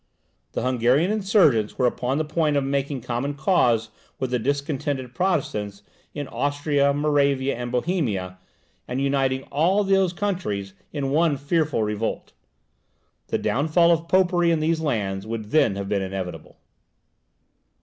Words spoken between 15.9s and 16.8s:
inevitable.